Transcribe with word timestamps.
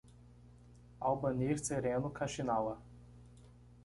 Albanir 1.09 1.61
Sereno 1.63 2.09
Kaxinawa 2.09 2.81